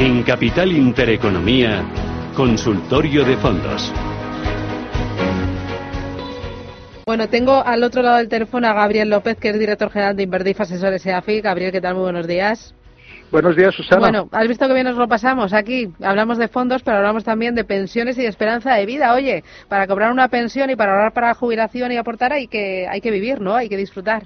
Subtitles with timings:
[0.00, 1.84] En Capital Intereconomía,
[2.34, 3.92] Consultorio de Fondos.
[7.04, 10.22] Bueno, tengo al otro lado del teléfono a Gabriel López, que es director general de
[10.22, 11.42] Inverdif Asesores EAFI.
[11.42, 11.96] Gabriel, ¿qué tal?
[11.96, 12.74] Muy buenos días.
[13.30, 14.00] Buenos días, Susana.
[14.00, 15.92] Bueno, has visto que bien nos lo pasamos aquí.
[16.02, 19.12] Hablamos de fondos, pero hablamos también de pensiones y de esperanza de vida.
[19.12, 22.88] Oye, para cobrar una pensión y para ahorrar para la jubilación y aportar hay que,
[22.88, 23.54] hay que vivir, ¿no?
[23.54, 24.22] Hay que disfrutar.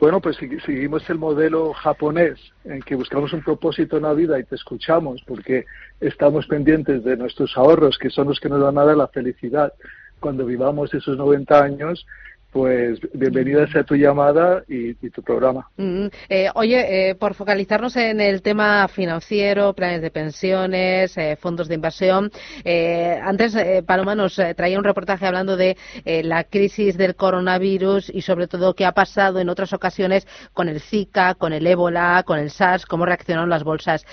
[0.00, 4.44] Bueno, pues seguimos el modelo japonés en que buscamos un propósito en la vida y
[4.44, 5.64] te escuchamos porque
[6.00, 9.72] estamos pendientes de nuestros ahorros, que son los que nos van a dar la felicidad.
[10.20, 12.06] Cuando vivamos esos 90 años
[12.52, 15.68] pues bienvenida sea tu llamada y, tu programa.
[15.76, 21.68] Mm, eh, oye, eh, por focalizarnos en el tema financiero, planes de pensiones, eh, fondos
[21.68, 22.30] de inversión,
[23.22, 28.74] antes Paloma nos traía un reportaje hablando de la crisis del coronavirus y sobre todo
[28.74, 32.86] qué ha pasado en otras ocasiones con el Zika, con el ébola, con el SARS,
[32.86, 34.04] cómo reaccionaron las bolsas.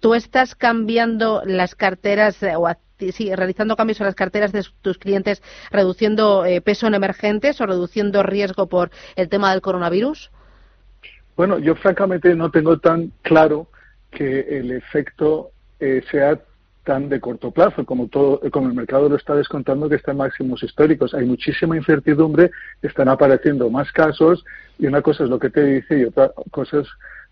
[0.00, 2.66] ¿Tú estás cambiando las carteras o
[2.98, 7.66] sí, realizando cambios en las carteras de tus clientes, reduciendo eh, peso en emergentes o
[7.66, 10.30] reduciendo riesgo por el tema del coronavirus?
[11.36, 13.68] Bueno, yo francamente no tengo tan claro
[14.10, 15.50] que el efecto
[15.80, 16.40] eh, sea
[16.84, 20.18] tan de corto plazo como todo como el mercado lo está descontando que está en
[20.18, 22.50] máximos históricos hay muchísima incertidumbre
[22.82, 24.44] están apareciendo más casos
[24.78, 26.88] y una cosa es lo que te dice y otra cosa es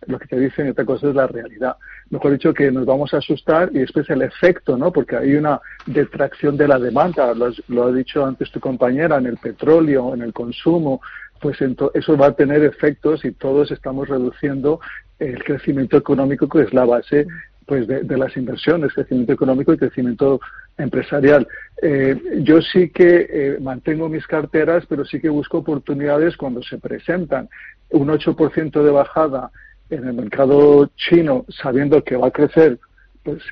[0.07, 1.77] lo que te dicen y otra cosa es la realidad.
[2.11, 4.93] Mejor dicho, que nos vamos a asustar y después el efecto, ¿no?
[4.93, 9.37] Porque hay una detracción de la demanda, lo, ha dicho antes tu compañera, en el
[9.39, 11.01] petróleo, en el consumo,
[11.41, 11.59] pues
[11.95, 14.81] eso va a tener efectos y todos estamos reduciendo
[15.19, 17.27] el crecimiento económico que es la base
[17.67, 20.41] pues de, las inversiones, crecimiento económico y crecimiento
[20.77, 21.47] empresarial.
[21.81, 26.79] Eh, yo sí que eh, mantengo mis carteras, pero sí que busco oportunidades cuando se
[26.79, 27.49] presentan.
[27.91, 29.51] Un 8% de bajada
[29.93, 32.79] en el mercado chino, sabiendo que va a crecer,
[33.23, 33.43] pues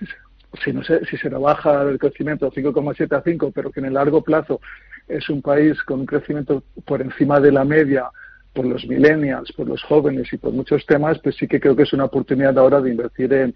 [0.64, 3.94] si no sé si se baja el crecimiento 5,7 a 5, pero que en el
[3.94, 4.60] largo plazo
[5.06, 8.10] es un país con un crecimiento por encima de la media
[8.52, 11.84] por los millennials, por los jóvenes y por muchos temas, pues sí que creo que
[11.84, 13.54] es una oportunidad ahora de invertir en,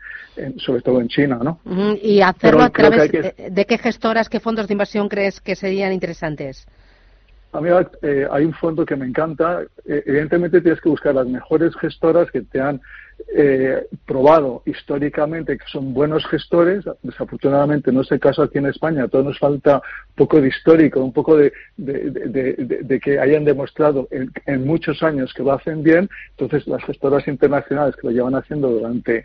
[0.59, 1.59] sobre todo en China, ¿no?
[2.01, 6.65] Y hacerlo a través de qué gestoras, qué fondos de inversión crees que serían interesantes.
[7.55, 7.69] A mí
[8.03, 9.63] eh, hay un fondo que me encanta.
[9.87, 12.81] Eh, evidentemente tienes que buscar las mejores gestoras que te han
[13.33, 16.85] eh, probado históricamente que son buenos gestores.
[17.05, 19.07] Desafortunadamente no es el caso aquí en España.
[19.07, 21.53] Todo nos falta un poco de histórico, un poco de,
[23.01, 26.11] que hayan demostrado en, muchos años que lo hacen bien.
[26.31, 29.25] Entonces las gestoras internacionales que lo llevan haciendo durante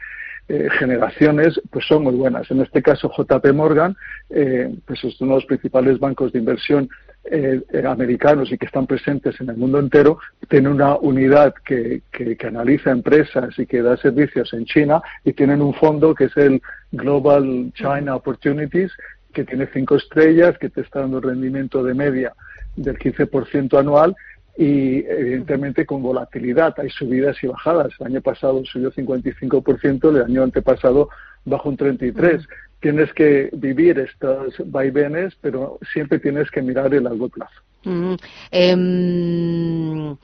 [0.79, 2.49] generaciones pues son muy buenas.
[2.49, 3.95] En este caso JP Morgan,
[4.27, 6.89] pues es uno de los principales bancos de inversión
[7.25, 10.17] eh, eh, americanos y que están presentes en el mundo entero,
[10.47, 15.61] tienen una unidad que, que, analiza empresas y que da servicios en China y tienen
[15.61, 16.61] un fondo que es el
[16.91, 18.91] Global China Opportunities,
[19.33, 22.33] que tiene cinco estrellas, que te está dando rendimiento de media
[22.77, 24.15] del 15% anual
[24.59, 26.77] y evidentemente con volatilidad.
[26.79, 27.93] Hay subidas y bajadas.
[27.99, 31.09] El año pasado subió 55%, el año antepasado
[31.45, 32.45] bajó un 33%
[32.79, 37.61] tienes que vivir estos vaivenes, pero siempre tienes que mirar el largo plazo.
[37.83, 38.13] Mm,
[38.51, 40.17] em,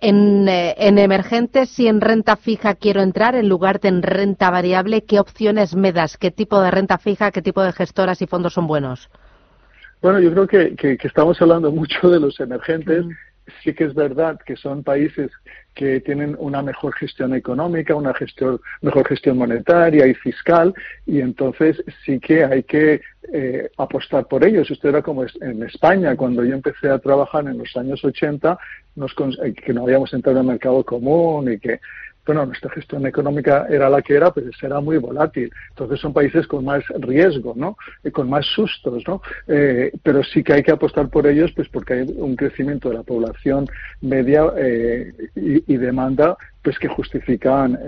[0.00, 4.50] en, eh, en, emergentes, y en renta fija quiero entrar en lugar de en renta
[4.50, 6.16] variable, ¿qué opciones me das?
[6.16, 9.10] ¿Qué tipo de renta fija, qué tipo de gestoras y fondos son buenos?
[10.00, 13.04] Bueno, yo creo que, que, estamos hablando mucho de los emergentes.
[13.62, 15.30] Sí que es verdad que son países
[15.74, 20.74] que tienen una mejor gestión económica, una gestión, mejor gestión monetaria y fiscal,
[21.06, 23.00] y entonces sí que hay que
[23.32, 24.70] eh, apostar por ellos.
[24.70, 28.58] Esto era como en España, cuando yo empecé a trabajar en los años 80,
[28.96, 29.14] nos,
[29.44, 31.80] eh, que no habíamos entrado en el mercado común y que
[32.28, 35.50] bueno, nuestra gestión económica era la que era, pero era muy volátil.
[35.70, 37.78] Entonces son países con más riesgo, ¿no?
[38.04, 39.22] Y con más sustos, ¿no?
[39.46, 42.96] Eh, pero sí que hay que apostar por ellos, pues porque hay un crecimiento de
[42.96, 43.66] la población
[44.02, 47.78] media eh, y, demanda, pues que justifican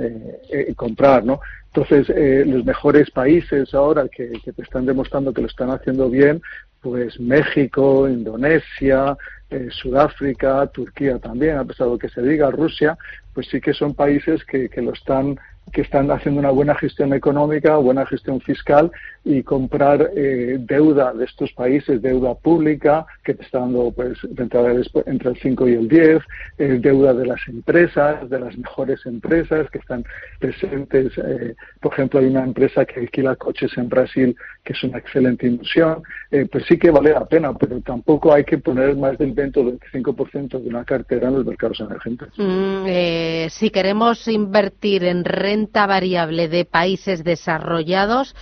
[0.51, 1.41] eh, comprar, ¿no?
[1.75, 2.09] Entonces,
[2.49, 6.41] los mejores países ahora que, te están demostrando que lo están haciendo bien,
[6.81, 9.17] pues México, Indonesia,
[9.51, 12.97] eh, Sudáfrica, Turquía también, a pesar de lo que se diga, Rusia,
[13.35, 15.39] pues sí que son países que, que lo están
[15.73, 18.91] que están haciendo una buena gestión económica, buena gestión fiscal
[19.25, 25.39] y comprar eh, deuda de estos países, deuda pública, que está dando pues, entre el
[25.41, 26.23] 5 y el 10,
[26.59, 30.05] eh, deuda de las empresas, de las mejores empresas que están
[30.39, 31.13] presentes.
[31.19, 35.47] Eh, por ejemplo, hay una empresa que alquila coches en Brasil, que es una excelente
[35.47, 36.03] inversión.
[36.51, 39.65] pues sí que vale la pena, pero tampoco hay que poner más del 20 o
[39.65, 42.29] 25% de una cartera en los mercados emergentes.
[42.37, 48.35] Mm, si queremos invertir en renta variable de países desarrollados,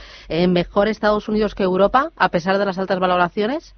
[0.49, 3.75] mejor Estados Unidos que Europa, a pesar de las altas valoraciones?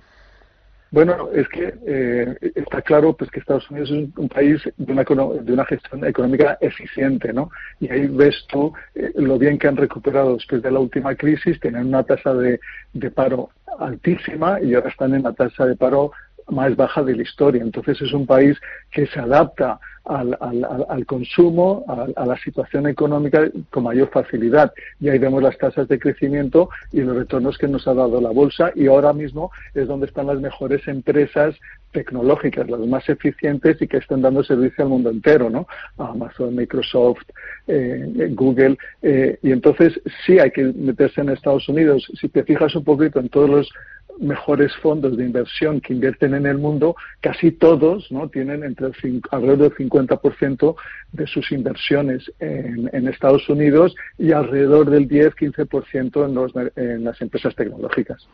[0.92, 5.04] Bueno, es que eh, está claro pues que Estados Unidos es un, país de una,
[5.04, 7.50] de una, gestión económica eficiente, ¿no?
[7.78, 11.60] Y ahí ves tú eh, lo bien que han recuperado después de la última crisis,
[11.60, 12.58] tienen una tasa de,
[12.92, 16.10] de paro altísima y ahora están en la tasa de paro
[16.48, 17.62] más baja de la historia.
[17.62, 18.58] Entonces es un país
[18.90, 24.72] que se adapta al, al, al consumo, a, la situación económica con mayor facilidad.
[24.98, 28.31] Y ahí vemos las tasas de crecimiento y los retornos que nos ha dado la
[28.31, 31.54] bolsa y ahora mismo es donde están las mejores empresas
[31.92, 35.66] tecnológicas, las más eficientes y que están dando servicio al mundo entero, ¿no?
[35.98, 37.22] Amazon, Microsoft,
[37.66, 38.78] eh, Google.
[39.02, 42.10] Eh, y entonces sí hay que meterse en Estados Unidos.
[42.20, 43.72] Si te fijas un poquito en todos los
[44.20, 48.28] mejores fondos de inversión que invierten en el mundo, casi todos ¿no?
[48.28, 48.88] tienen entre
[49.31, 50.75] alrededor del 50%
[51.12, 58.28] de sus inversiones en, Estados Unidos y alrededor del 10-15% en, en las empresas tecnológicas.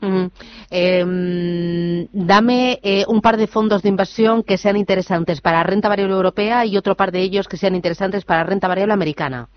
[0.70, 6.14] Em, dame eh, un par de fondos de inversión que sean interesantes para renta variable
[6.14, 9.48] europea y otro par de ellos que sean interesantes para renta variable americana.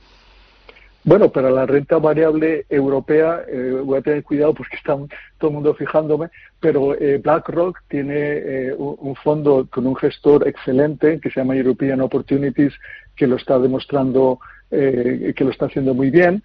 [1.04, 4.98] Bueno, para la renta variable europea eh, voy a tener cuidado porque está
[5.38, 6.30] todo el mundo fijándome,
[6.60, 12.02] pero eh, BlackRock tiene eh, un, fondo con un gestor excelente que se llama European
[12.02, 12.74] Opportunities
[13.16, 16.44] que lo está demostrando que lo está haciendo muy bien.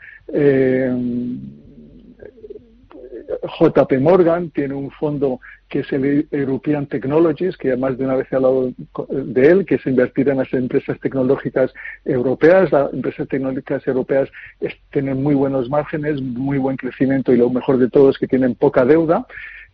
[3.47, 8.17] JP Morgan tiene un fondo que es el European Technologies, que ya más de una
[8.17, 8.73] vez he hablado
[9.09, 11.73] de él, que es invertir en las empresas tecnológicas
[12.05, 12.71] europeas.
[12.71, 14.29] Las empresas tecnológicas europeas
[14.93, 18.55] tienen muy buenos márgenes, muy buen crecimiento y lo mejor de todo es que tienen
[18.55, 19.27] poca deuda.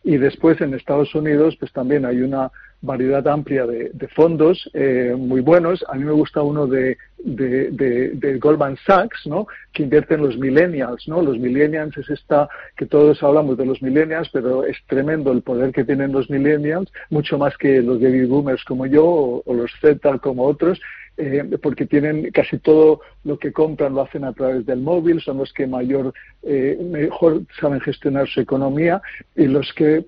[0.02, 2.50] Y después en Estados Unidos, pues también hay una
[2.82, 5.84] variedad amplia de, fondos eh, muy buenos.
[5.88, 9.46] A mí me gusta uno de, de, Goldman Sachs, ¿no?
[9.72, 11.06] que invierte en los millennials.
[11.06, 11.20] ¿no?
[11.20, 15.72] Los millennials es esta, que todos hablamos de los millennials, pero es tremendo el poder
[15.72, 19.70] que tienen los millennials, mucho más que los baby boomers como yo o, o los
[19.80, 20.80] Z como otros,
[21.16, 25.38] eh, porque tienen casi todo lo que compran lo hacen a través del móvil, son
[25.38, 29.02] los que mayor, eh, mejor saben gestionar su economía
[29.36, 30.04] y los que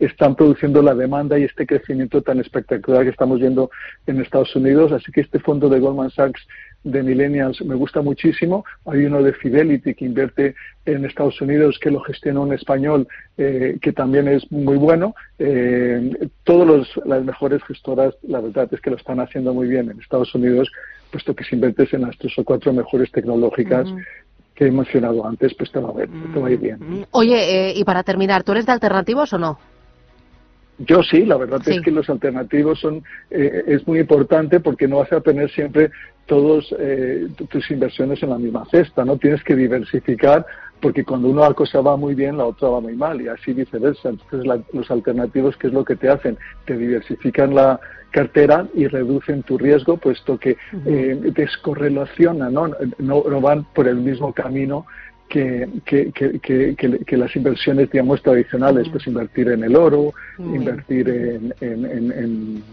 [0.00, 3.70] están produciendo la demanda y este crecimiento tan espectacular que estamos viendo
[4.06, 4.92] en Estados Unidos.
[4.92, 6.46] Así que este fondo de Goldman Sachs
[6.82, 8.64] de millennials me gusta muchísimo.
[8.86, 10.54] Hay uno de Fidelity que invierte
[10.86, 13.06] en Estados Unidos que lo gestiona un español
[13.36, 15.14] eh, que también es muy bueno.
[15.38, 20.00] Eh, todas las mejores gestoras, la verdad es que lo están haciendo muy bien en
[20.00, 20.70] Estados Unidos,
[21.10, 23.88] puesto que si inviertes en las tres o cuatro mejores tecnológicas,
[24.54, 27.06] que he mencionado antes, pues te va a, ver, te va a ir bien.
[27.12, 29.58] Oye, eh, y para terminar, ¿tú eres de alternativos o no?
[30.86, 34.98] Yo sí, la verdad es que los alternativos son eh, es muy importante porque no
[34.98, 35.90] vas a tener siempre
[36.24, 40.46] todos eh, tus inversiones en la misma cesta, no tienes que diversificar
[40.80, 44.08] porque cuando una cosa va muy bien la otra va muy mal y así viceversa.
[44.08, 47.78] Entonces los alternativos qué es lo que te hacen, te diversifican la
[48.10, 50.56] cartera y reducen tu riesgo puesto que
[50.86, 52.68] eh, descorrelacionan, ¿no?
[52.98, 53.24] ¿no?
[53.28, 54.86] No van por el mismo camino
[55.30, 61.54] que, que, que, que, las inversiones, digamos, tradicionales, pues invertir en el oro, invertir en,
[61.60, 62.64] en, en,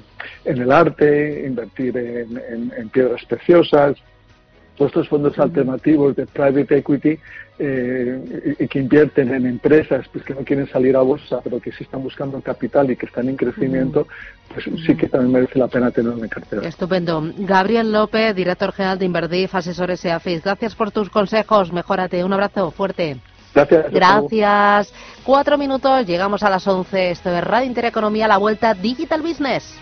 [0.44, 3.96] en, el arte, invertir en, piedras preciosas,
[4.78, 7.20] todos estos fondos alternativos de private equity
[7.60, 11.72] eh, y que invierten en empresas pues que no quieren salir a bolsa pero que
[11.72, 14.08] sí están buscando capital y que están en crecimiento
[14.54, 16.68] pues sí que también merece la pena tener una cartera.
[16.68, 17.22] Estupendo.
[17.40, 20.44] Gabriel López, director general de Inverdif, asesores EAFIS.
[20.44, 21.74] Gracias por tus consejos.
[21.74, 22.24] Mejórate.
[22.24, 23.18] Un abrazo fuerte.
[23.54, 23.92] Gracias.
[23.92, 24.94] Gracias.
[25.24, 27.12] Cuatro minutos, llegamos a las once.
[27.12, 29.78] Esto es Radio Intereconomía, la vuelta Digital Business.